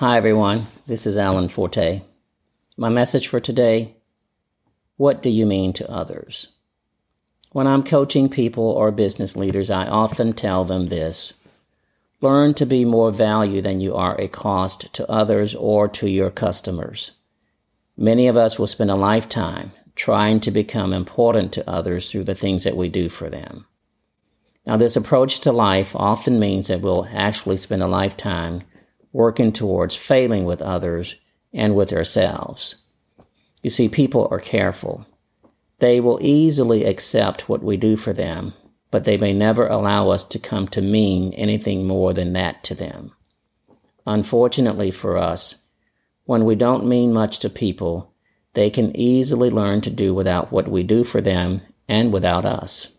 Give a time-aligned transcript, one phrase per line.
[0.00, 0.66] Hi, everyone.
[0.86, 2.02] This is Alan Forte.
[2.76, 3.96] My message for today
[4.98, 6.48] What do you mean to others?
[7.52, 11.32] When I'm coaching people or business leaders, I often tell them this
[12.20, 16.30] Learn to be more value than you are a cost to others or to your
[16.30, 17.12] customers.
[17.96, 22.34] Many of us will spend a lifetime trying to become important to others through the
[22.34, 23.64] things that we do for them.
[24.66, 28.60] Now, this approach to life often means that we'll actually spend a lifetime
[29.16, 31.16] working towards failing with others
[31.50, 32.76] and with ourselves.
[33.62, 35.06] You see, people are careful.
[35.78, 38.52] They will easily accept what we do for them,
[38.90, 42.74] but they may never allow us to come to mean anything more than that to
[42.74, 43.10] them.
[44.06, 45.62] Unfortunately for us,
[46.26, 48.12] when we don't mean much to people,
[48.52, 52.92] they can easily learn to do without what we do for them and without us.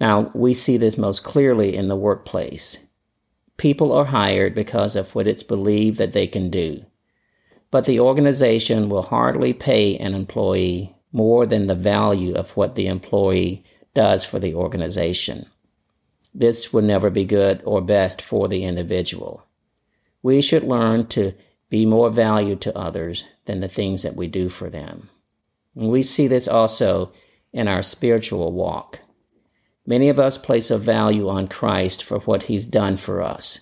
[0.00, 2.78] Now, we see this most clearly in the workplace.
[3.56, 6.84] People are hired because of what it's believed that they can do.
[7.70, 12.86] But the organization will hardly pay an employee more than the value of what the
[12.86, 15.46] employee does for the organization.
[16.34, 19.46] This will never be good or best for the individual.
[20.22, 21.32] We should learn to
[21.70, 25.08] be more valued to others than the things that we do for them.
[25.74, 27.12] And we see this also
[27.52, 29.00] in our spiritual walk.
[29.86, 33.60] Many of us place a value on Christ for what he's done for us,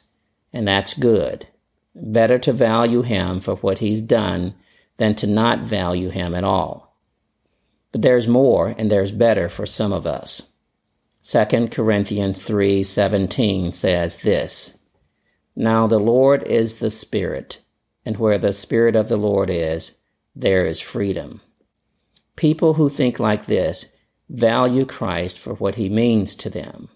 [0.53, 1.49] and that's good.
[1.95, 4.55] Better to value him for what he's done
[4.97, 6.97] than to not value him at all.
[7.93, 10.51] But there's more and there's better for some of us.
[11.23, 14.79] 2 Corinthians 3:17 says this:
[15.55, 17.61] Now the Lord is the Spirit,
[18.05, 19.93] and where the Spirit of the Lord is,
[20.35, 21.43] there is freedom.
[22.35, 23.87] People who think like this
[24.29, 26.89] value Christ for what he means to them.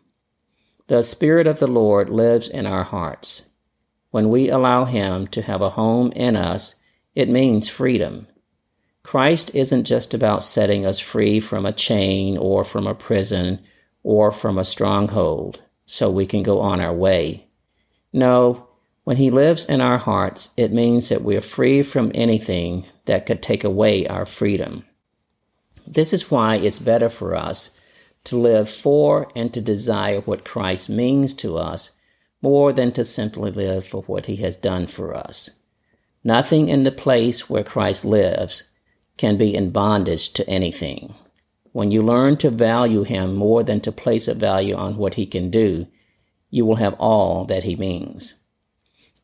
[0.89, 3.47] The Spirit of the Lord lives in our hearts.
[4.11, 6.77] When we allow him to have a home in us,
[7.15, 8.27] it means freedom.
[9.03, 13.61] Christ isn't just about setting us free from a chain or from a prison
[14.03, 17.47] or from a stronghold so we can go on our way.
[18.13, 18.69] No,
[19.05, 23.27] when he lives in our hearts, it means that we are free from anything that
[23.27, 24.85] could take away our freedom.
[25.91, 27.71] This is why it's better for us
[28.25, 31.93] to live for and to desire what Christ means to us
[32.43, 35.49] more than to simply live for what he has done for us.
[36.23, 38.65] Nothing in the place where Christ lives
[39.17, 41.15] can be in bondage to anything.
[41.73, 45.25] When you learn to value him more than to place a value on what he
[45.25, 45.87] can do,
[46.51, 48.35] you will have all that he means.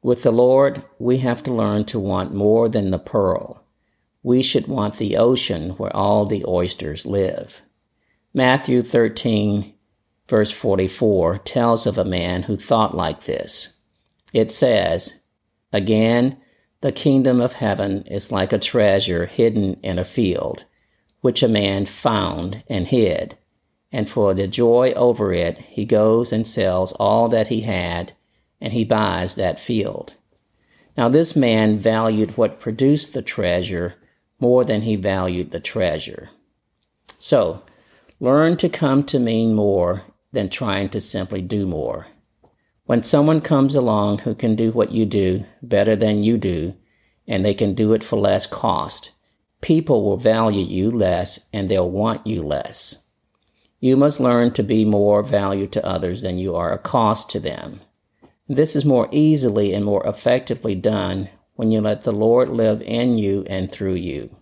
[0.03, 3.64] With the Lord, we have to learn to want more than the pearl
[4.25, 7.61] we should want the ocean where all the oysters live.
[8.33, 9.75] Matthew 13,
[10.27, 13.75] verse 44, tells of a man who thought like this.
[14.33, 15.21] It says,
[15.75, 16.39] Again,
[16.81, 20.65] the kingdom of heaven is like a treasure hidden in a field,
[21.21, 23.37] which a man found and hid.
[23.93, 28.15] And for the joy over it, he goes and sells all that he had,
[28.59, 30.15] and he buys that field.
[30.97, 33.97] Now, this man valued what produced the treasure
[34.45, 36.29] more than he valued the treasure.
[37.19, 37.63] So,
[38.21, 42.09] learn to come to mean more than trying to simply do more.
[42.85, 46.75] When someone comes along who can do what you do better than you do,
[47.27, 49.13] and they can do it for less cost,
[49.63, 52.97] people will value you less and they'll want you less.
[53.81, 57.41] You must learn to be more value to others than you are a cost to
[57.41, 57.81] them.
[58.47, 63.17] This is more easily and more effectively done when you let the Lord live in
[63.17, 64.37] you and through you.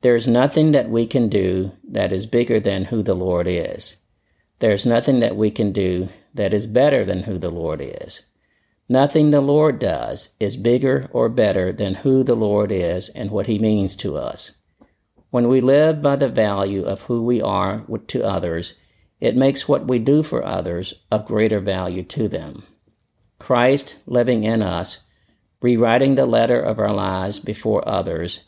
[0.00, 3.96] There is nothing that we can do that is bigger than who the Lord is.
[4.60, 8.22] There is nothing that we can do that is better than who the Lord is.
[8.88, 13.46] Nothing the Lord does is bigger or better than who the Lord is and what
[13.46, 14.52] he means to us.
[15.30, 18.74] When we live by the value of who we are to others,
[19.20, 22.62] it makes what we do for others of greater value to them.
[23.38, 25.00] Christ living in us
[25.60, 28.40] rewriting the letter of our lives before others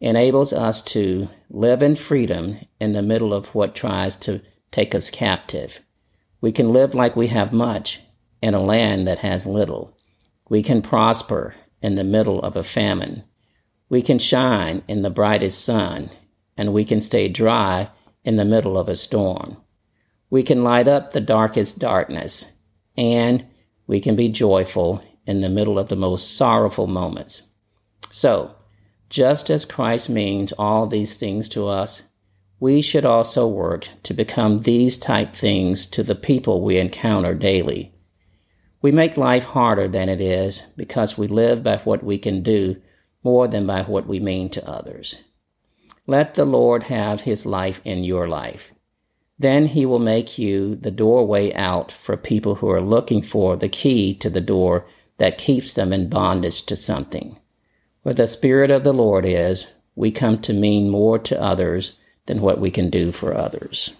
[0.00, 4.40] enables us to live in freedom in the middle of what tries to
[4.70, 5.80] take us captive.
[6.40, 8.00] We can live like we have much
[8.42, 9.96] in a land that has little.
[10.48, 13.24] We can prosper in the middle of a famine.
[13.88, 16.10] We can shine in the brightest sun,
[16.56, 17.88] and we can stay dry
[18.24, 19.56] in the middle of a storm.
[20.28, 22.46] We can light up the darkest darkness,
[22.96, 23.46] and
[23.86, 27.44] we can be joyful in the middle of the most sorrowful moments.
[28.10, 28.54] So,
[29.08, 32.02] just as Christ means all these things to us,
[32.60, 37.92] we should also work to become these type things to the people we encounter daily.
[38.80, 42.76] We make life harder than it is because we live by what we can do
[43.22, 45.16] more than by what we mean to others.
[46.06, 48.72] Let the Lord have his life in your life.
[49.38, 53.68] Then he will make you the doorway out for people who are looking for the
[53.68, 54.86] key to the door
[55.18, 57.38] that keeps them in bondage to something.
[58.02, 62.40] Where the Spirit of the Lord is, we come to mean more to others than
[62.40, 63.92] what we can do for others.